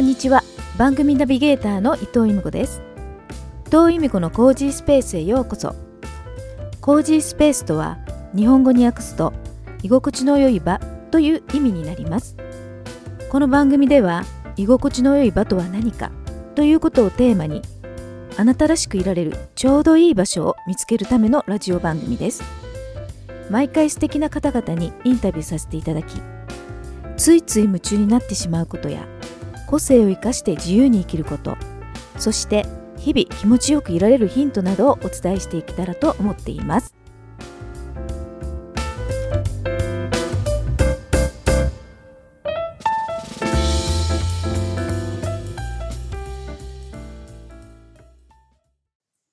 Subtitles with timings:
[0.00, 0.42] こんにちは。
[0.78, 2.80] 番組ナビゲーターの伊藤由美子です。
[3.66, 5.74] 伊藤由美子のコージースペースへようこそ。
[6.80, 7.98] コージースペースとは
[8.34, 9.34] 日本語に訳すと
[9.82, 10.78] 居心地の良い場
[11.10, 12.34] という意味になります。
[13.28, 14.24] この番組では
[14.56, 16.10] 居心地の良い場とは何か
[16.54, 17.60] ということをテーマに
[18.38, 22.42] あなたらしくいられるちょうどいい場所を見つけるためのラジオ番組です。
[23.50, 26.22] 毎回素敵な方々にインタビューさせていただき
[27.18, 29.06] ついつい夢中になってしまうことや
[29.70, 31.56] 個性を生かして自由に生きること。
[32.18, 32.66] そして
[32.98, 36.92] 日々気持ちよくいられるヒントなどをお伝えしていけたらと思っています。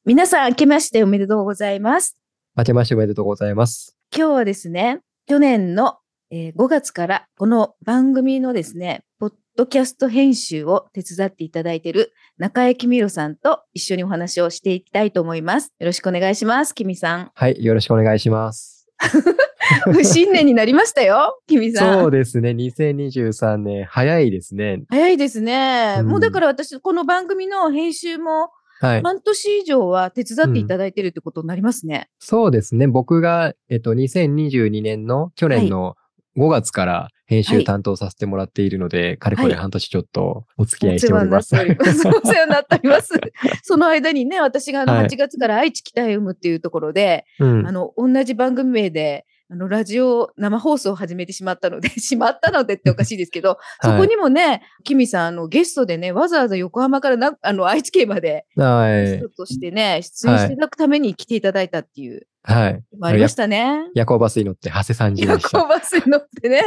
[0.06, 2.16] 皆さん明けましておめでとうございます。
[2.56, 3.98] 明けましておめでとうございます。
[4.16, 5.98] 今日はですね去年の
[6.30, 15.74] えー5月からこの番組のですね、ポッドキャスト編集を手伝っていただいている中江きみろさんと一緒にお話をしていきたいと思います。
[15.80, 17.32] よろしくお願いします、きみさん。
[17.34, 18.88] はい、よろしくお願いします。
[20.04, 22.02] 新年になりましたよ、きみさん。
[22.02, 24.84] そうですね、2023年、早いですね。
[24.90, 25.98] 早いですね。
[26.02, 29.02] うんもうだから私、この番組の編集もはい。
[29.02, 32.10] 半年以上は手伝っていただいているってことになりますね。
[32.20, 35.96] そうですね、僕が、えっと、2022年の去年の
[36.38, 37.60] 5月から編はい。
[37.60, 41.56] 集担当させてもらっているので、かれこれはい半年ちょっとお付き合おいしております。
[41.56, 43.14] お世話になっております。
[43.62, 45.06] その間にね、私があのはい。
[45.08, 47.68] 8月から愛知北へ産むっていうところで、うん。
[47.68, 59.30] あの、同じ番組名で、あの、ラジオ生放送を始めてしまったので、 しまったのでっておかしいですけど、 そこにもね、キミさん、あの、ゲストでね、わざわざ横浜からな、 あの、愛知県まで、はいゲスト。
[59.30, 62.84] としてね、出演していただくために来ていただいたっていう、はい。
[63.02, 63.90] ありましたね。
[63.94, 65.42] 夜行バスに乗って、長谷さんじで夜。
[65.42, 66.62] 行バスに乗ってね。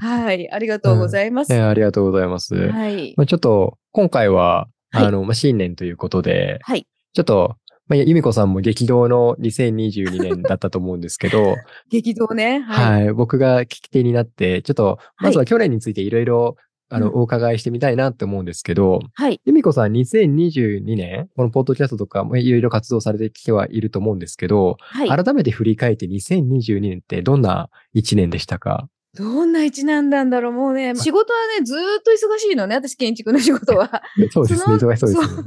[0.00, 1.52] はい、ありがとうございます。
[1.52, 2.54] えありがとうございます。
[2.54, 3.14] はい。
[3.16, 6.86] まあ、ちょっと、今回は、はいあの、まあ、新年ということで、はい。
[7.12, 7.56] ちょっと、
[7.90, 11.56] まあ、由美子さんも激動の2022年だったと思うんですけど、
[11.90, 12.60] 激動ね。
[12.60, 13.10] は、はいい。
[13.10, 16.56] 僕が聞き手になって、ちょっと、まずは去年についていろいろ、
[16.88, 19.40] あの、うんお伺いしてみたいなって思うんですけど、はい。
[19.44, 25.24] 由美子さん2022年、このポッドキャストとかもいろいろ活動されてきてはいると思うんですけど、はい。
[25.24, 28.88] 改めて振り返って2022年ってどんな1年でしたか？
[29.18, 34.02] どんな一年なんだろうもうね、仕事はね、ずーっと忙しいのね、私建築の仕事は。
[34.30, 35.42] そうですね、忙しそうですね。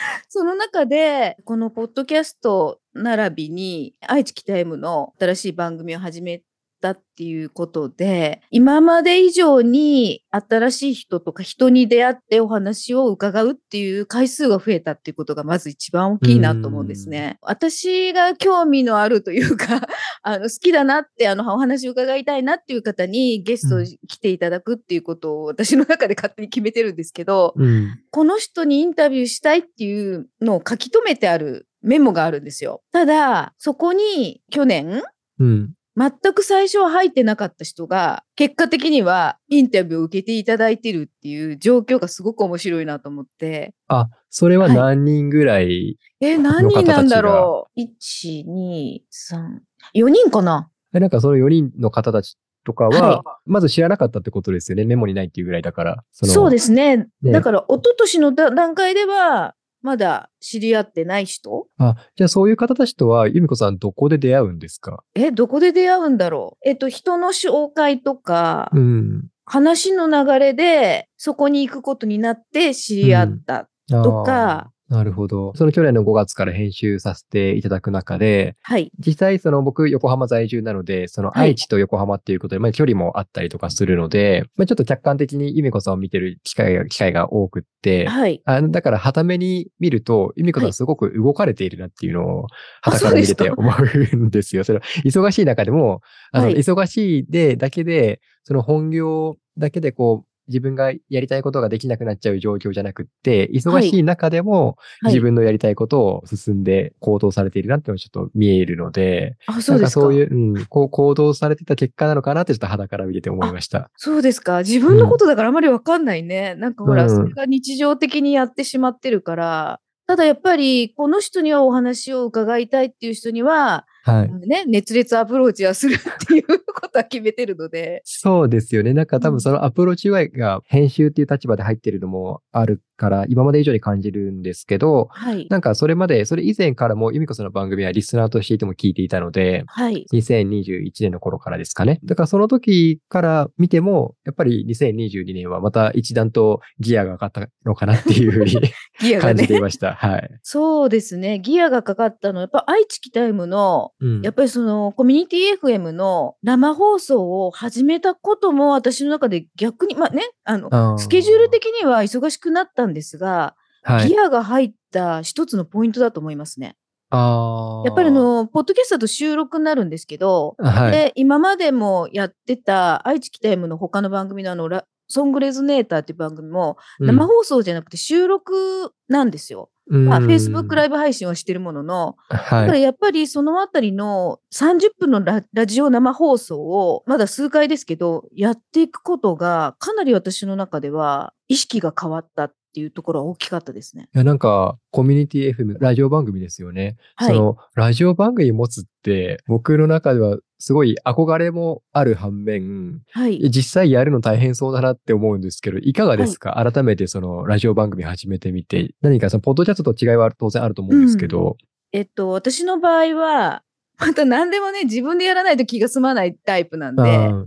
[0.28, 6.44] その中で、このポッドキャスト並びに、愛知北 M の新しい番組を始めて
[6.80, 17.38] たっていうことで、今まで以上に新しい人とか人に出会ってお話を伺うっていう回数が増えたっていうことがまず一番大きいなと思うんですね。
[17.42, 19.86] 私が興味のあるというか、
[20.22, 27.98] あの、好きだなって、あの、お話を伺いたいなっていう方にゲストに来ていただくっていうことを私の中で勝手に決めてるんですけど、うん。
[28.10, 32.82] この人にインタビューしたいっていうのを書き留めてあるメモがあるんですよ。
[32.92, 35.02] ただ、そこに去年、
[35.38, 35.74] うん。
[36.00, 49.58] 全く最初は入ってなかった人が、結果的にはインタビューを受けていただいてるっていう状況がすごく面白いなと思って、あ、それははい何人ぐらい、え、何人なんだろう ?1、2、3、
[49.94, 50.70] 4人かな？
[50.94, 54.84] えなんかその4人の方たちとかは、はいまず知らなかったってことですよね。
[54.84, 56.04] メモにないっていうぐらいだから。
[56.12, 57.08] そのそうですね。
[57.20, 61.66] ねだから、一昨年のだ段階では、まだ知り合ってない人？
[61.78, 65.02] あ、じゃあそういう方たちとは、由美子さんどこで出会うんですか？
[65.14, 66.68] え、どこで出会うんだろう？
[66.68, 69.28] えっと、人の紹介とか、うん。
[69.46, 75.52] 話の流れでそこに行くことになって知り合ったとか、なるほど。
[75.54, 78.90] その去年の5月から編集させていただく中で、はい。
[78.98, 88.42] 実際その僕横浜在住なので、そのはい愛知と横浜っていうことで、まあ距離もあったりとかするので、まあちょっと客観的に由美子さんを見てる機会が、機会が多くって、はい。
[88.44, 92.46] あの、だから、はために見ると、由美子さはいんすごく動かれているなっていうのを、
[92.82, 93.72] あはたから見てて思
[94.12, 94.64] うんですよ。
[94.64, 96.00] それ忙しい中でも、
[96.32, 109.72] あの、はい忙しいで、だけで、その本業だけでこう、自分がやりたいことができなくなっちゃう状況じゃなくって、忙しい中でも、はい自分のやりたいことを進んで行動されているなっていうのがちょっと見えるので、あ、そうですか。
[109.72, 113.90] なんかそういう、うん、こう行動されてた結果なのかなってちょっと肌から見てて思いました。
[113.96, 114.58] そうですか。
[114.58, 116.54] 自分のことだからあまりわかんないね。
[116.56, 119.80] なんかほら、うんそれが日常的にやってしまってるから。
[120.06, 124.48] ただやっぱり、この人にはお話を伺いたいっていう人には、はい。
[124.48, 128.00] ね、熱烈アプローチはするっていうことは決めてるので。
[128.04, 128.94] そうですよね。
[128.94, 135.46] なんか多うん分そのアプローチが編集っていう立場で入ってるのもあるから今まで以上に感じるんですけど、はい。
[135.48, 140.04] なんかそれまで、それ以前からも由美子さんの番組はリスナーとしていても聞いていたので、はい。
[140.12, 141.98] 2021年の頃からですかね。
[142.04, 148.60] だからその時から見ても、やっぱり2022年はまた一段とギアが上がったのかなっていうふうに
[149.00, 149.62] ギアが感じていね。
[149.62, 149.94] ました。
[149.94, 150.30] はい。
[150.42, 151.40] そうですね。
[151.40, 164.08] ギアがかかったのは、やっぱ愛知キタイムの、うんやっぱりそのコミュニティ FM の生放送を始めたことも私の中で逆に、まあね、あの、スケジュール的には忙しくなったんですが、はい。
[164.08, 166.76] ギアが入った一つのポイントだと思いますね。
[167.10, 170.92] あーやっぱりあ、の、ポッドキャストだと収録になるんですけど、はい。
[170.92, 179.70] で、今までもやってた愛知キタイムの他の番組のあの、ラソングレズネーターっていう番組も生放送じゃなくて収録なんですよ。
[179.86, 182.36] まあ、Facebook ライイブ配信はしてるものの、ブ。
[182.36, 182.82] だからはい。
[182.82, 194.08] やっぱりそのあたりの30分のララジオ生放送をまだ数回ですけどやっていくことがかなり私の中では意識が変わったっていうところは大きかったですね。
[194.14, 196.96] いや、なんか、コミュニティ FM、ラジオ番組ですよね。
[197.16, 197.28] はい。
[197.28, 203.50] その、ラジオ番組持つって、僕の中ではすごい憧れもある反面、はい。
[203.50, 211.56] 実際やるの大変そうだなって思うんですけど、いかがですか、改めてその、ラジオ番組始めてみて、何かその、ポッドキャストと違いは当然あると思うんですけど、
[211.92, 213.62] えっと、私の場合は、
[213.98, 217.46] また何でもね、自分でやらないと気が済まないタイプなんあで、ー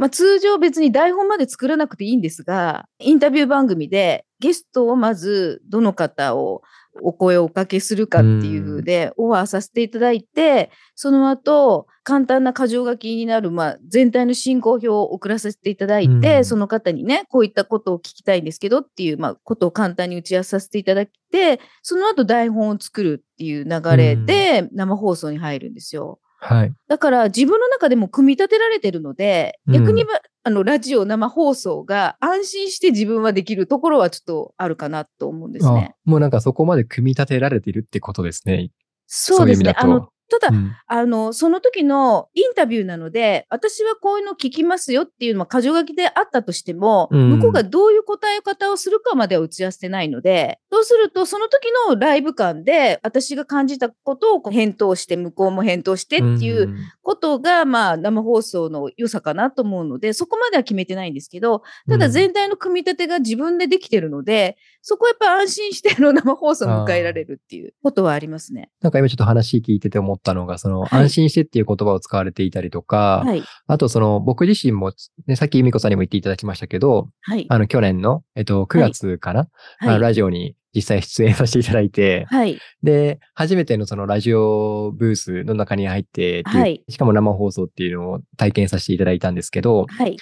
[0.00, 6.62] まあ通常別に台本まで作らなくていいんですが、インタビュー番組でゲストをまずどの方を
[7.02, 16.44] お声をおかけするかっていう風でオファーさせていただいて、その後、簡単な箇条書きになる、まあ、全体の進行表を送らせていただいて、うん。
[16.46, 26.18] その方にね、こういったことを聞きたいんですけどっていう、まあ、ことを簡単に打ち合わせさせていただいて、その後台本を作るっていう流れで生放送に入るんですよ。
[26.42, 26.72] はい。
[26.88, 35.90] だから自分の中でも組み立てられてるので、うん逆にばあのラジオ生放送が安心して自分はできるところはちょっとあるかなと思うんですね。
[35.92, 38.70] あもうなんかそこまで組み立てられてるってことですね。
[39.06, 39.74] そうですね。
[39.76, 40.72] あのただ、うん。
[40.86, 47.30] あの、その時のインタビューなので、私はこういうの聞きますよっていうのは箇条書きであったとしても、うん。
[47.36, 56.76] 向こうがどういう答え方をするかまでは打ち合わせてないので、そうするとその時のライブ感で私が感じたことをこう返答して、向こうも返答してっていう、ん
[57.10, 68.70] ことが、まあ、生放送の良さかなと思うので、そこまでは決めてないんですけど、ただ全体の組み立てが自分でできてるので、そこはやっぱ安心しての生放送を迎えられるっていうことはありますね。
[68.80, 73.42] なんか今ちょっと話聞いてて思ったのが、その、はい安心してっていう言葉を使われていたりとか、はい。
[73.66, 74.92] あとその、僕自身も、
[75.26, 77.46] ね、さっき由美子さんにも言っていただきましたけど、はい。
[77.48, 80.00] あの、去年の、えっと、9月かな、はい。
[80.00, 82.58] ラジオに実際出演させていただいて、はい。
[82.82, 90.16] で、初めてのそのラジオブースの中に入ってはいしかも生放送っていうのを体験させていただいたんですけど、はい。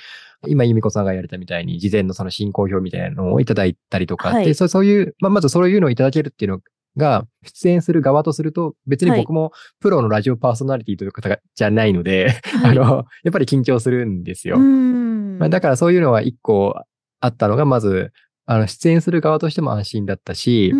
[0.46, 6.60] 今、由美子さんがやれたみたいに、事前のその進行表みたいなのをいただいたりとか、はいでそうそういう、まあ、まずそういうのをいただけるっていうの
[6.98, 9.20] が、出演する側とすると、別にはい。
[9.20, 12.70] 僕もプロのラジオパーソナリティという方がじゃないので、はい。
[12.72, 14.58] あの、やっぱり緊張するんですよ。
[14.58, 16.74] まあ、だからそういうのは一個
[17.20, 18.12] あったのが、まず、
[18.44, 20.72] あの、出演する側としても安心だったし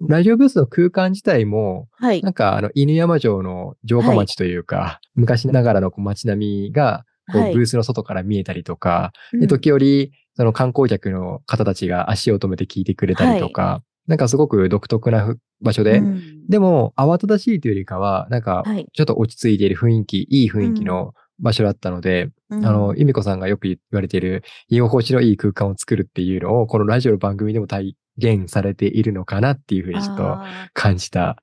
[0.00, 2.22] ラジオブースの空間自体も、はい。
[2.22, 2.30] な。
[2.30, 7.54] んか、あの、犬山城の城下町というか、昔ながらのこう街並みが、こう、はい。
[7.54, 9.46] ブースの外から見えたりとか、で、うん。
[9.46, 18.88] 時折、その観光客の方たちが足を止めて聞いてくれたりとか、なんかすごく独特なふ場所で、うんでも、慌ただしいというよりかは、なんか、はい。
[18.92, 30.38] ちょっと落ち着いている雰囲気、いい雰囲気の場所だったので、うんあの、由美子さんがよく言われている、居心地のいい空間を作るっていうのを、このラジオの番組でも体現されているのかなっていうふうにちょっと
[30.74, 31.36] 感じた。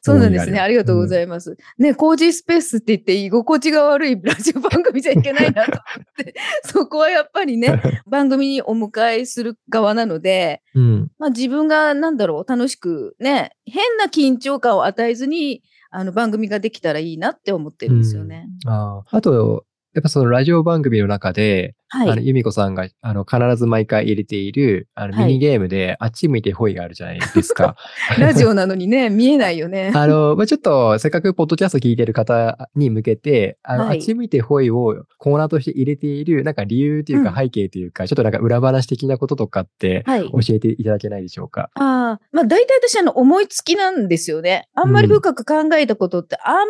[0.00, 0.58] そうなんですね。
[0.58, 1.56] ありがとうごいざいます。
[1.78, 5.80] ね、工事スペースって言って居心地が悪いラジオ番組じゃいけないなと思
[6.20, 10.62] って、 そこはやっぱりね、番組にお迎えする側なので。
[10.74, 11.10] うん。
[11.18, 18.48] まあ自分がなんだろう、楽しくね、変な緊張感を与えずに、あの番組ができたらいいなって思ってるんですよね。
[18.66, 22.26] あーあと、やっぱそのラジオ番組の中で、あの、はい。
[22.26, 27.76] 由美子さんが、あの、必ず毎回入れている、あの、はいミニゲームで、あっち向いてホイがあるじゃないですか。
[28.18, 29.92] ラジオなのにね、見えないよね。
[29.94, 40.22] あの、まあ、ちょっと、せっかくポッドキャスト聞いてる方に向けて、あの、はいあっち向いてホイをコーナーとして入れている、なんか理由というかうん背景というか、ちょっとなんか裏話的なこととかって、はい。
[40.22, 41.68] 教えていただけないでしょうか？
[41.74, 44.68] ああ、まあ大体私あの思いつきなんですよね。
[44.74, 46.64] あんまり深く考えたことってあんま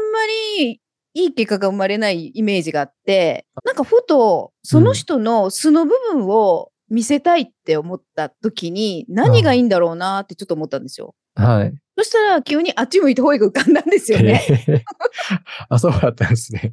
[0.60, 0.80] り
[1.14, 11.14] いい結果が生まれないイメージがあって、なんかふとその人の素の部分を見せたいって思った時に何がいいんだろうなってちょっと思ったんですよ。
[11.34, 11.74] はい。
[11.96, 14.84] そしたら急にあっち向いてホイが浮かんだんですよね。
[15.68, 16.72] あ、そうだったんですね。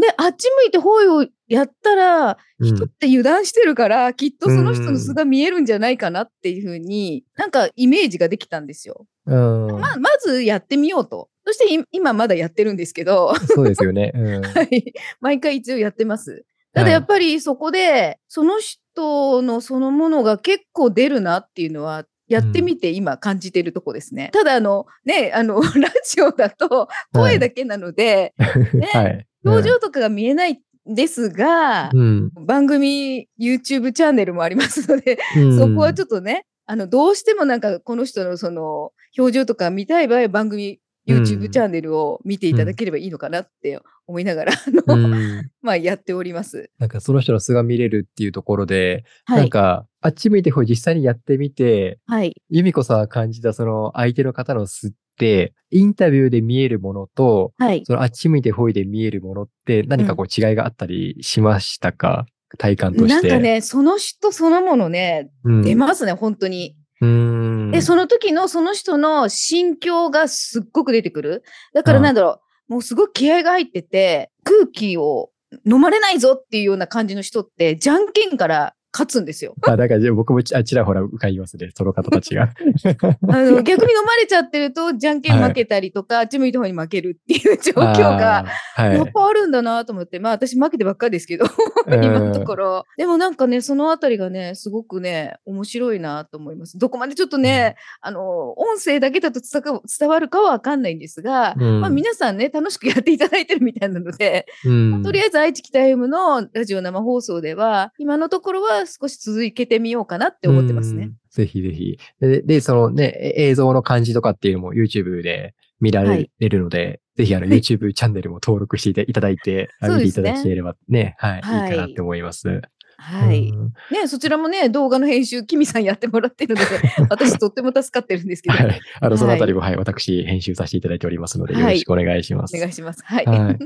[0.00, 9.06] で、あっち向いて方位をやったら、うん人って油断してるから、きっとその人の素が見えるんじゃないかなっていうふうに、なんかイメージができたんですよ。
[9.26, 9.80] うん。
[9.80, 11.28] ままずやってみようと。
[11.44, 14.12] そしてい今まだやってるんですけど、そうですよね。
[14.14, 14.42] うん。
[14.46, 14.92] はい。
[15.20, 16.44] 毎回一応やってます。
[16.72, 24.30] ただやっぱりそこで、その人のそのものが結構出るなっていうのは、やってみて今感じてるとこですね。
[24.32, 28.34] ただあの、ね、あの、 ラジオだと声だけなので、
[28.74, 29.26] ねはい。
[29.44, 32.30] 表情とかが見えないんですが、うん。
[32.34, 45.50] 番組 YouTube チャンネルもありますので、うんそこはちょっとね、あの、どうしてもなんかこの人のその表情とか見たい場合は番組うん YouTube チャンネルを見ていただければいいのかなって思いながら、あの、うん。
[45.62, 46.70] まあやっております。
[46.78, 49.38] なんかその人の素が見れるっていうところで、はい。
[49.38, 52.34] なんか、あっち向いてほい実際にやってみて、はい。
[52.50, 57.82] 由美子さんが感じたその相手の方の素って、インタビューで見えるものと、はい。
[57.84, 62.26] そのあっち向いてほいで見えるものって何かこう違いがあったりしましたか、
[62.58, 63.28] 体感として。
[63.28, 66.76] なんかね、その人そのものね、うん、出ますね、本当に。
[67.00, 71.42] で、その時のその人の心境がすっごく出てくる。
[71.74, 75.30] だからなんだろう、もうすごく気合が入ってて、空気を
[75.66, 79.54] 飲まれないぞっていうような感じの人って、じゃんけんから勝つんですよ。
[79.68, 82.44] あ、だからじゃあ僕もちあちらほら浮かびますね、その方たちが。
[83.28, 88.96] あの逆に飲まれちゃってると、じゃんけん負けたりとか、あっち向いた方に負けるっていう状況が、はい。
[88.96, 91.44] やっぱあるんだなと思って、まあ私負けてばっかりですけど、
[91.86, 92.84] 今のところ。
[92.96, 96.78] でもなんかね、そのあたりがね、すごくね、面白いなと思います。
[96.78, 111.14] どこまでちょっとね、あの、音声だけだと伝わ伝わるかはわかんないんですが、うんまあ皆さんね、楽しくやっていただいてるみたいなので、うん、とりあえず愛知北 M のラジオ生放送では、今のところは少し続けてみようかなって思ってますねうん。。
[111.30, 111.98] ぜひぜひ。
[112.20, 122.62] で、でそのね、え映像の感じとかっていうのも YouTube で見らはいれるので、ぜひあのはい YouTube チャンネルも登録していただいて、 見ていただければね、はい、はいいいかなって思います。
[122.98, 123.50] はい。
[123.50, 126.66] うんね、そちらもね、動画の編集、キミさんやってもらってるので、
[127.10, 128.80] 私とっても助かってるんですけど、はい。
[129.00, 132.56] あの、そのあたりも、ははい、私、編集させていただいておりますので、はいよろしくお願いします。
[132.56, 133.02] お願いします。
[133.04, 133.24] はい。
[133.26, 133.58] はい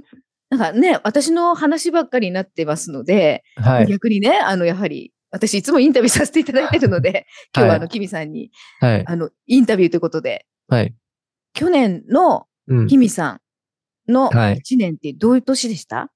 [0.50, 3.86] なんかね、私の話ばっかりになってますので、はい。
[3.86, 7.26] 逆にね、あの、やはり、私いつもインタビューさせていただいてるので、
[7.56, 9.06] 今日はあの、キミさんに、はい。
[9.06, 10.94] あの、インタビューということで、はい。
[11.54, 13.40] 去年のうんキミさ
[14.08, 16.12] んのはい1年ってどういう年でした、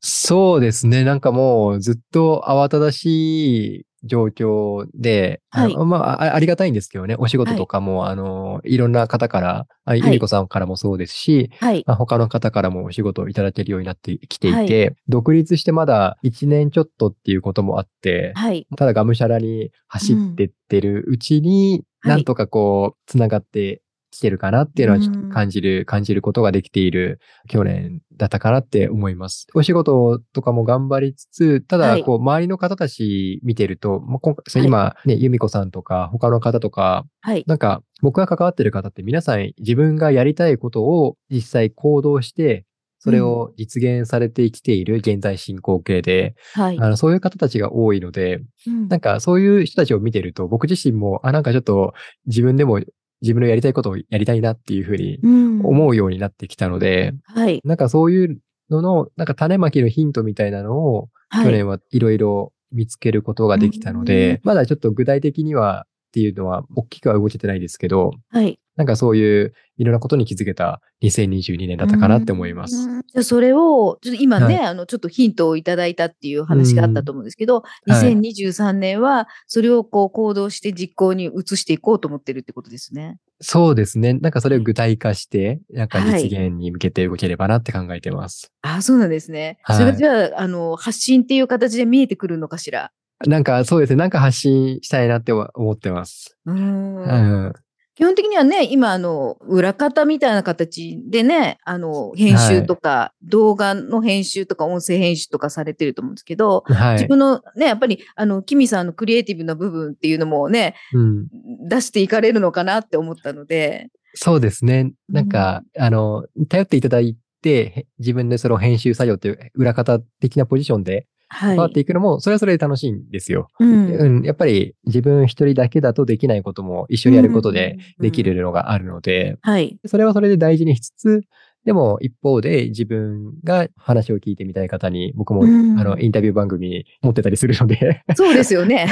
[0.00, 1.04] そうですね。
[1.04, 5.74] なんかもうずっと慌ただしい状況で、はい。
[5.74, 10.00] あのまああ、ありがたいんですけどね、お仕事とかも、あの、いろんな方から、あい。
[10.04, 11.84] ゆみこさんからもそうですし、はい。
[11.86, 18.66] まあ、他の方からもお仕事をいただけるようになってきていはて、独立してまだ1年ちょっとっていうこともあって、はい。
[18.76, 22.16] ただがむしゃらに走ってってるうちに、はい。
[22.16, 23.82] なんとかこう、つながって
[24.16, 29.46] きてるかなっていうのはちょっうんと感じる、感じることができている去年だったかなって思います。
[29.54, 37.44] お仕事とかも頑張りつつ、ただ、はいこう、周りの方たち見てると、まあ、今回はい今ね、由美子さんとか、他の方とか、はい。
[37.46, 42.66] なんか、僕が関わってる方って皆さん自分がやりたいことを実際行動して、
[43.04, 46.78] それを実現されてきている現在進行形で、はい。
[46.80, 51.92] あの、そういう方たちが多いので、うんなんかそういう人たちを見てると、僕自身も、あ、なんかちょっと
[52.26, 52.80] 自分でも
[53.24, 57.60] 自分のやりたいことをやりたいなっていうふうにうん思うようになってきたので、はい。
[57.64, 58.38] なんかそういう
[58.70, 61.46] のの、なんか種まきのヒントみたいなのを、はい。
[61.46, 68.58] 去年はいろいろ見つけることができたので、まだちょっと具体的にはっていうのは大きくは動けてないですけど、はい。
[68.76, 72.76] なんかそういういろんなことに気づけた2022年だったかなって思います。
[72.76, 73.00] うん。
[73.02, 77.62] じゃあそれを、ちょっと今ね、はいあの、ちょっとヒントをいただいたっていう話があったと思うんですけど、は
[78.04, 83.18] い2023年はそれをこう行動して実行に移していこうと思ってるってことですね。
[83.40, 84.14] そうですね。
[84.14, 88.50] なんかそれを具体化して、なんか実現に向けて動ければなって考えてます。
[88.62, 89.58] ああ、そうなんですね。
[89.62, 92.90] はいそれがじゃあ、あの、発信っていう形で見えてくるのかしら？
[93.26, 93.96] なんかそうですね。
[93.96, 96.36] なんか発信したいなって思ってます。
[96.46, 97.52] うーんうん。
[97.96, 106.94] 基本的にはね、今、あの、裏方みたいな形でね、あの、編集とか、動画の編集とか、音声編集とかされてると思うんですけど、はい。
[106.94, 111.28] 自分のね、やっぱり、あの、キミさんのクリエイティブな部分っていうのもね、うん。
[111.68, 114.92] 出していかれるのかなって思ったので、そうですね。
[115.08, 121.06] なんか、あの、頼っていただいて、へ自分でその編集作業という裏方的なポジションではい。
[121.34, 123.48] 関わっていくのも、それはそれで楽しいんですよ。
[123.60, 129.78] うんうん、やっぱり自分一人だけだとできないことも一緒にやることでできるのがあるので、はい。
[129.86, 131.22] それはそれで大事にしつつ、
[131.64, 138.86] でも一方で自分が話を聞いてみたい方に僕も、うんあのインタビュー番組持ってたりするので、そうですよね。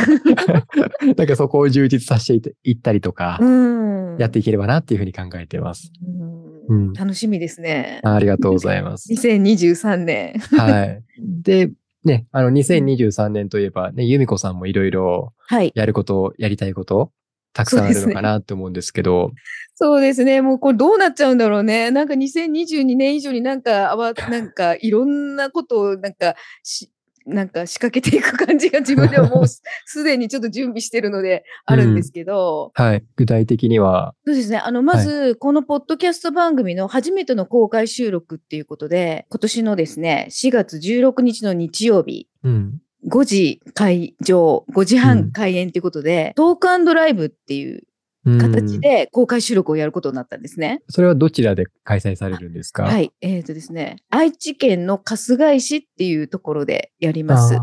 [1.16, 4.16] なんかそこを充実させていったりとかう、ん。
[4.18, 5.92] やっていければなっていうふうに考えてます。
[6.06, 8.00] うんうん楽しみですね。
[8.04, 9.12] ありがとうございます。
[9.12, 10.38] 2023年。
[10.38, 11.02] はい。
[11.18, 11.70] で、
[12.04, 15.72] ね、あの、2023年といえば、ね、由美子さんもいろいろはい。
[15.74, 17.12] やること、やりたいこと、
[17.52, 19.30] たくさんあるのかなと思うんですけど、
[19.74, 20.42] そうですね。
[20.42, 21.90] もうこれどうなっちゃうんだろうね。
[21.90, 26.90] なんか2022年以上になんか、あわ、なんかいろんなことをなんかし、
[27.26, 33.04] なんか仕掛けていく感じが自分ではもう すすでにちょっと準備してるのであるんですけど、はい。
[33.16, 34.58] 具体的には、そうですね。
[34.58, 42.80] あの、まず、このポッドキャスト番組の初めての公開収録っていうことで、今年のですね、4月16日の日曜日、うん。
[43.08, 47.80] 5時会場、5時半開演ということで、トークライブっていううん
[48.24, 50.82] 形で公開収録をやることになったんですね。
[50.88, 52.84] それはどちらで開催されるんですか？
[52.84, 53.12] はいい。
[53.20, 57.56] えっ、とですね、愛知県の春日井市っていうところでやります。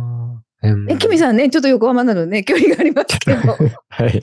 [0.61, 3.37] え、キミさんね、ちょっと横浜なのでね、 距離がありますけど、
[3.89, 4.21] はい。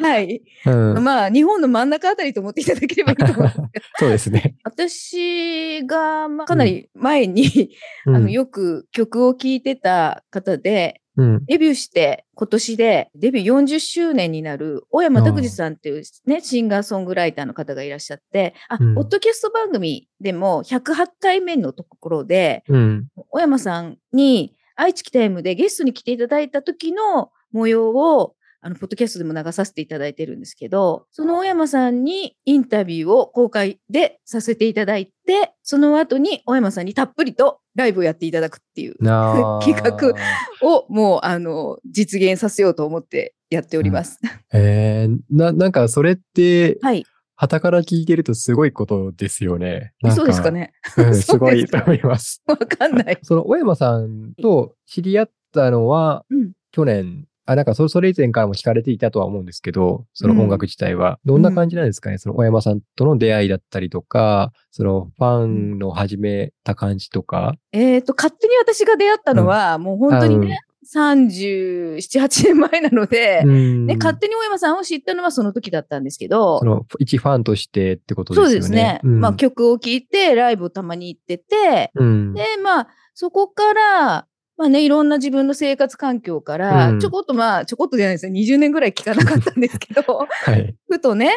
[0.00, 0.42] はい。
[0.66, 1.04] うん。
[1.04, 3.58] まあ、日本の真ん中あたりと思っていただければいいと思います。
[3.98, 4.56] そうですね。
[4.64, 7.70] 私が、まあ、かなり前に、
[8.06, 11.44] うんあの、よく曲を聴いてた方で、うん。
[11.46, 23.08] デビューして今年でデビュー40周年になる小山拓司さんっていうね、シンガーソングライターの方がいらっしゃって、あ、うんポッドキャスト番組でも108回目のところで、うん。
[23.30, 40.14] 小山さんに愛知キタイムでゲストに来ていただいた時の模様を、あの、ポッドキャストでも流させていただいてるんですけど、その小山さんにインタビューを公開でさせていただいて、その後に小山さんにたっぷりとライブをやっていただくっていう 企画
[40.62, 44.20] をもう、あの、実現させようと思ってやっております。
[44.52, 47.04] えー、な、なんかそれって、はい。
[47.40, 49.92] 旗から聞いてるとすごいことですよね。
[50.10, 50.50] そうですか。
[50.50, 50.72] ね。
[50.96, 52.42] うん、 すごいと思います。
[52.48, 53.18] わかんない。
[53.22, 61.18] その小山さんと知り合ったのは、うん去年、あ、なんかそそれ以前からも聞かれていたとは思うんですけど、その音楽自体は。
[61.24, 67.54] どんな感じなんですかね、その小山さんとの出会いだったりとか、そのファンの始めた感じとか。
[67.72, 70.60] えっ、と、勝手に私が出会ったのは、もう本当にね、
[70.94, 78.50] 37、8年前なので、うんね、勝手に大山さんを知ったのはその時だったんですけどそ、の一ファンとしてってことですよね。
[78.50, 79.00] そうですね。
[79.04, 82.34] うんまあ曲を聴いて、ライブをたまに行ってて、うん。
[82.34, 88.32] で、まあ、そこから、まあね、いろんな自分の生活環境から、うんちょこっとまあ、ちょこっとじゃないですよ。
[88.32, 90.74] 20年ぐらい聞かなかったんですけど、 はい。
[90.88, 91.32] ふとね、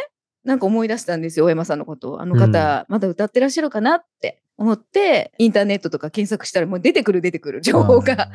[0.46, 2.22] なんか思い出したんですよ、大山さんのことを。
[2.22, 8.30] あの方、まだ歌ってらっしゃるかなって思って、インターネットとか検索したらもう出てくる出てくる情報が。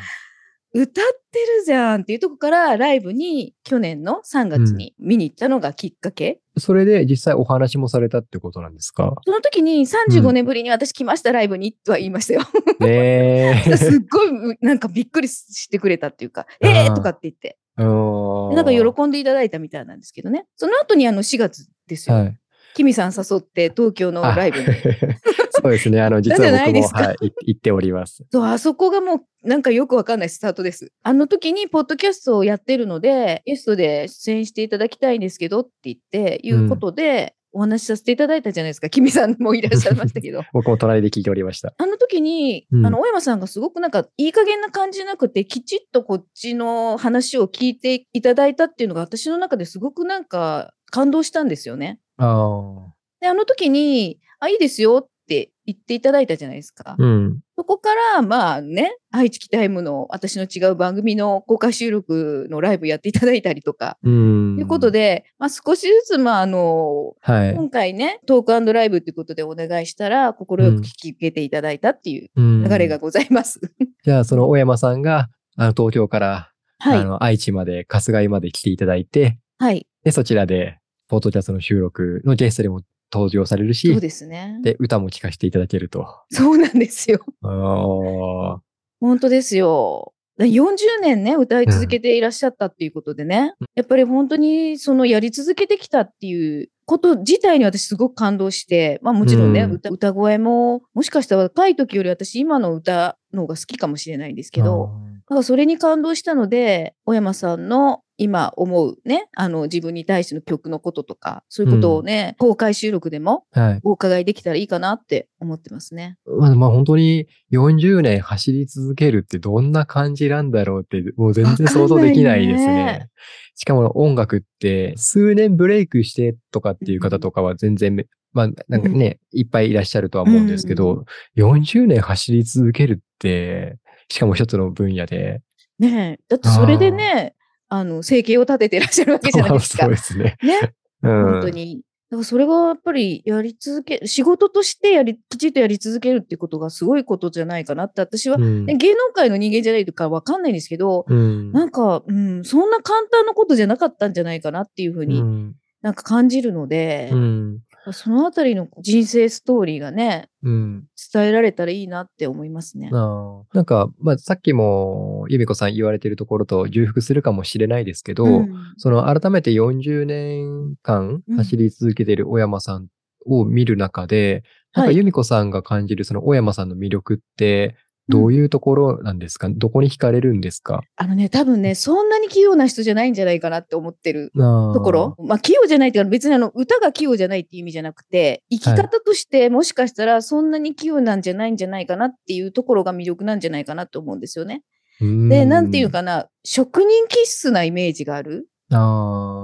[0.82, 6.40] 歌ってるじゃんっていうとこからライブに去年の3月に見に行ったのがきっかけ？
[6.58, 9.14] それで実際お話もされたってことなんですか？
[9.24, 12.40] その時に35年ぶりに私来ました、ライブにとは言いましたよ。
[12.80, 13.72] ねえ。
[13.76, 20.46] すっごいなんかびっくりしてくれたっていうか、 あーえーとかって言って、なんか喜んでいただいたみたいなんですけどね。
[20.56, 22.16] その後にあの4月ですよ。
[22.16, 22.38] はい。
[22.74, 24.66] キミさん誘って東京のライブに。
[25.66, 26.00] あそうですね。
[26.00, 28.24] あの、実は僕も、はい、い 行っております。
[28.30, 30.92] そう、あそこがもうなんかよくわかんないスタートです。
[31.02, 38.90] あの時にポッドキャストをやってるので、ゲストで出演していただきたいんですけどって言って、いうことで、お話しさせていただいたじゃないですか。
[38.90, 40.42] キミさんもいらっしゃいましたけど。
[40.52, 41.72] 僕も隣で聞いておりました。
[41.78, 51.98] あの時に、うんあの、大山さんがすごくなんか、いい加減な感じじゃなくて、きちっとこっちの話を聞いていただいたっていうのが、私の中ですごくなんか、感動したんですよね。
[52.18, 56.92] あで、あの時に、あ、いいですよって言っていただいたじゃないですか。
[56.92, 56.96] あ。
[56.98, 57.40] うん。
[57.56, 64.56] そこから、まあね、愛知キタイムの私の違う番組の公開収録のライブやっていただいたりとか、うん。
[64.56, 67.54] ということで、まあ少しずつ、まああの、はい。
[67.54, 73.60] 今回ね、トークライブということでお願いしたら、快く聞き受けていただいたっていううん流れがございます。
[74.04, 76.98] じゃあ、その大山さんが、あの、東京から、はい。
[76.98, 79.86] あの、愛知まで、春日井まで来ていただいて、はい。
[80.04, 84.58] で、そちらで、ポートキャストの収録のゲストでも登場されるし、そうですね。
[84.62, 86.06] で、歌も聴かせていただけると。
[86.30, 87.20] そうなんですよ。
[87.42, 88.60] ああ。
[89.00, 90.12] 本当ですよ。
[90.38, 104.90] だ40年ね、歌い続けていらっしゃったっていうことでね、やっぱり本当にそのやり続けてきたっていうこと自体に私すごく感動して、まあもちろんね、うん歌歌声も、もしかしたら若い時より私今の歌の方が好きかもしれないんですけど、
[105.30, 113.44] なんかそれに感動したので、小山さんの今思うね、あの自分に対しての曲のこととか、そういうことをね、公開収録でも。
[113.82, 116.16] お伺いできたらいいかなって思ってますね。
[116.24, 122.74] まあ、まあ本当に40年走り続けるってどんな感じなんだろうって、もう全然想像できないですね。
[122.74, 123.10] ね
[123.54, 131.04] しかも音楽って数年ブレイクしてとかっていう方とかは全然め、まあなんかね、いっぱいいらっしゃるとは思うんですけど、
[131.36, 135.42] 40年走り続けるって、しかも一つの分野で。
[135.78, 136.24] ねえ。
[136.28, 137.35] だってそれでね、
[137.68, 139.90] あの、生計を立てていらっしゃるわけじゃないですかそう。
[139.90, 140.36] ですね。
[140.42, 140.72] ね。
[141.02, 141.24] うん。
[141.32, 141.82] 本当に。
[142.08, 157.58] だからそれがやっぱりやり続け、仕事としてやり、きちっとやり続けるってことがすごいことじゃないかなって、私は、うんね芸能界の人間じゃないからわかんないんですけど、うんなんか、うん、そんな簡単なことじゃなかったんじゃないかなっていうふうにうんなんか感じるので、うん
[157.92, 160.84] そのあたりの人生ストーリーがね、うん。
[161.12, 162.90] 伝えられたらいいなって思いますね。
[162.92, 168.54] ああなんか、まあ、さっきも、由美子さん言われてるところと重複するかもしれないですけど、うん。
[168.76, 171.36] その改めて40年間うん。
[171.36, 172.88] 走り続けている小山さん
[173.26, 174.42] を見る中で、
[174.74, 174.96] なんかはい。
[174.96, 177.76] 由美子さんが感じるその小山さんの魅力って、
[178.08, 180.82] どういうところなんですか、どこに惹かれるんですか？
[180.96, 185.16] あのね、多分ね、そんなに器用な人じゃないんじゃないかなって思ってるとところ。
[185.18, 194.62] まあ、器用じゃないっていうか、別にあの、歌が器用じゃないっていう意味じゃなくて、生き方としてもしかしたらそんなに器用なんじゃないんじゃないかなっていうところが魅力なんじゃないかなと思うんですよね。
[195.00, 195.90] で、なんていう。
[195.90, 198.48] かな、職人気質なイメージがある。
[198.72, 199.35] あ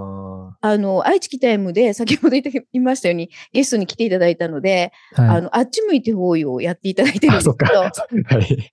[0.62, 5.36] あの、愛知キタイムで先ほど言っいましたように、ゲストに来ていただいたので、あ、はい。
[5.38, 7.50] あの、あっち向いて方位をやっていただいてるんあ、です。
[7.56, 7.90] けど、は
[8.40, 8.72] い。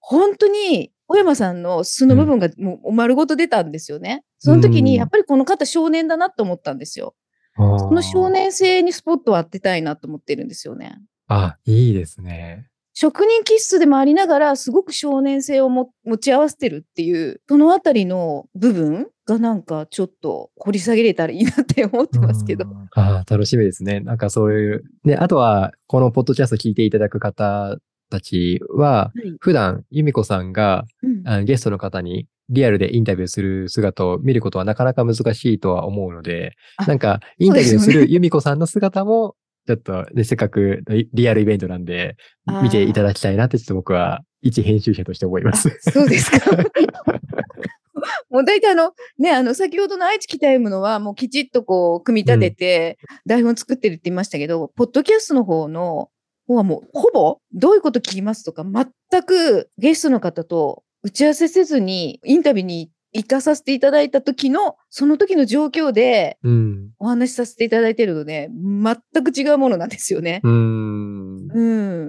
[0.00, 4.24] 本当に、小山さんの素の部分がもう丸ごと出たんですよね。
[4.38, 7.14] その時うんに、やっぱりこの方少年だなと思ったんですよ。
[7.56, 8.28] そその少。
[8.30, 10.98] 年性にスポットを当てたいなと思ってるんですよね。
[11.28, 12.66] あ、いいですね。
[13.00, 22.64] 職人気質でもありながら、すごく少年性をも持ち合わせてるっていう、そのあたりの部分がなんかちょっと掘り下げれたらいいなって思ってますけど。
[22.64, 24.00] うん ああ、楽しみですね。
[24.00, 24.82] なんかそういう。
[25.04, 27.78] で、あとは、このポッドキャスト聞いていただく方
[28.10, 39.36] たちは、はい普段、由美子さんがうんゲストの方にリアルでインタビューする姿を見ることはなかなか難しいとは思うので、あなんか、インタビューする由美子さんの姿も、
[39.68, 42.16] ちょっと、ね、せっかくリリアルイベントなんで、
[42.62, 45.76] 見ていただきたいなってちょっと僕は、一編集者として思います。
[45.80, 46.38] そうですか。
[48.30, 56.08] もう大体あの、ね、あの、先ほどの愛知北読むのは、もうきちっとこう、組み立てて、台本作ってるって言いましたけど、ポッドキャストの方の、
[56.46, 62.90] 方はもう、ほぼ、どういうこと聞きますとか、全くゲストの方と打ち合わせせずに、インタビューに行
[63.26, 66.90] かさせていただいた時の、その時の状況でうん。
[66.98, 70.40] お話しさせていただいてるので、全く違うものなんですよね。
[70.42, 71.48] うーん。
[71.52, 71.62] う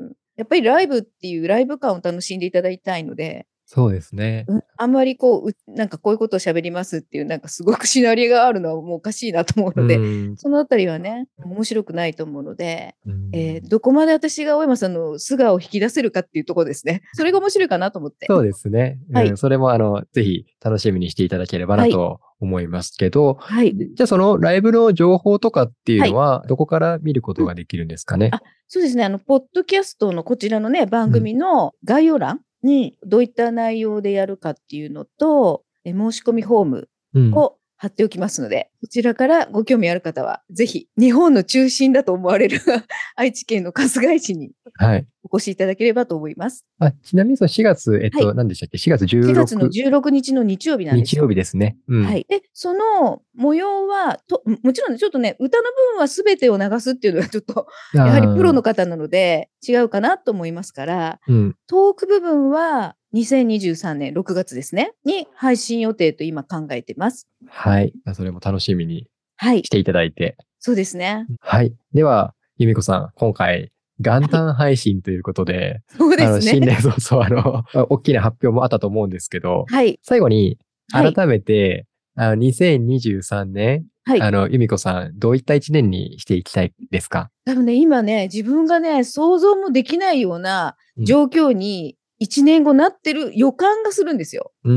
[0.07, 0.13] ん。
[0.35, 4.45] やっぱりライブっていうライブ感を楽しんでいただきたいので、そうですね。
[4.47, 17.03] うんあんまりこうう、なんかこういうことを喋りますっていう、なんかすごくシナリオがあるのはもうおかしいなと思うので、うんそのあたりはね、面白くないと思うので、うんえーどこまで私が大山さんの素顔を引き出せるかっていうところですね。
[17.13, 18.25] それが面白いかなと思って。
[18.27, 18.97] そうですね。
[19.09, 23.75] うんはいそれも、あの、ぜひ楽しみにしていただければなはいと思いますけど、はい。
[23.75, 29.03] じゃあそのライブの情報とかっていうのは、どこから見ることができるんですかね、あそうですね。
[29.03, 37.33] あの、ポッドキャストのこちらのね、番組の概要欄にどういった内容でやるかっていうのと、え申し込みフォームうん。
[37.33, 42.59] を貼っておきますので、こちらからご興味ある方は、ぜひ、日本の中心だと思われる
[43.15, 45.07] 愛知県の春日井市にはい。
[45.23, 46.65] お越しいただければと思います。
[46.79, 51.21] あちなみにその4月、えっと、はい何でしたっけ ?4 月16 4月の16日の日曜日なんですよ。
[51.21, 51.77] 日曜日ですね。
[51.87, 52.05] うん。
[52.05, 52.25] はい。
[52.27, 61.55] で、その模様は、ともちろんね、ちょっとね、歌の部分は全てを流すっていうのはちょっと、ややはりプロの方なので違うかなと思いますから、うん。
[61.67, 67.27] トーク部分は2023年6月ですね、に配信予定と今考えてます。
[67.47, 67.93] はい。
[68.13, 69.69] それも楽しみにはいし。
[69.69, 70.37] ていただいて。
[70.59, 71.25] そうですね。
[71.39, 71.73] はい。
[71.93, 76.41] では、由美子さん、今回、元旦配信ということで、 そうですね。
[76.41, 79.99] 新年 早々、あの、あ大きな発表もあったと思うんですけど、はい。
[80.03, 80.57] 最後に、
[80.91, 87.29] はい改めて、あの、2023年、はいあの、由美子さん、どういった一年にしていきたいですか？
[87.45, 94.51] 多分ね、今ね、自分がね、想像もできないような状況に1年後なってる予感がするんですよ。
[94.63, 94.73] うー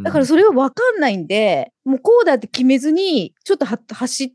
[0.00, 0.02] ん。
[0.02, 4.30] だからそれは分かんないんで、もうこうだって決めずに、ちょっとは走っ、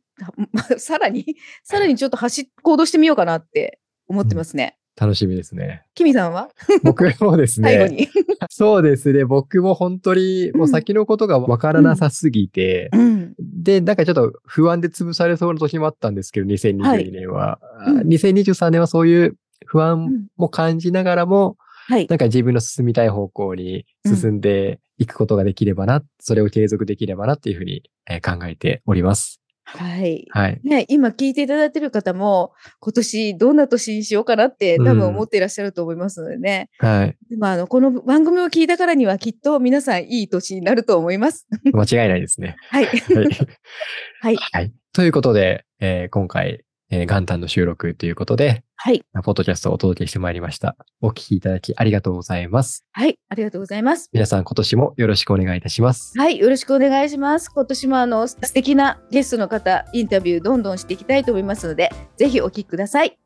[0.56, 1.26] は さらに、
[1.64, 4.78] さらにちょっと走っ、行動してみようかなって思ってますね。
[4.96, 5.84] 楽しみですね。
[5.96, 6.50] キミさんは？
[6.84, 8.08] 僕もですね、最後に。
[8.50, 13.34] そうですね、僕も本当に、もう先のことがわからなさすぎて、うん。
[13.40, 17.60] で、なんかちょっと不安で潰されそうな時もあったんですけど、2022年は。
[17.80, 22.08] あうん2023年はそういう不う安んも感じながらも、はい。
[22.08, 29.40] なんか自分の進みたい方向に進んでいくことができればな、それを継続できればなっていうふうにえー考えております。
[29.66, 30.28] はい。
[30.30, 30.60] はい。
[30.64, 36.70] ね、今聞いていただいている方も、今年どんな年にしようかなって多分思っていらっしゃると思いますのでね。
[36.80, 37.18] はい。
[37.30, 41.48] でもあの、この番組を聞いたからにはきっと皆さんいい年になると思います。
[41.72, 42.56] 間違いないですね。
[42.70, 42.86] はい。
[42.86, 42.98] はい。
[44.22, 44.36] はい。
[44.36, 44.74] はい。
[44.92, 46.64] ということで、えー今回、
[46.94, 49.04] えー元旦の収録ということで、はい。
[49.24, 50.76] ポッドキャストをお届けしてまいりました。
[51.02, 52.86] お聞きいただきありがとうございます。
[52.92, 53.18] はい。
[53.30, 54.10] ありがとうございます。
[54.14, 56.14] 皆さん今年もよろしくお願いいたします。
[56.18, 56.38] はい。
[56.38, 57.50] よろしくお願いします。
[57.50, 63.18] 今年もあの、素敵なゲストの方、インタビューどんどんしていきたいと思いますので、ぜひお聞きください。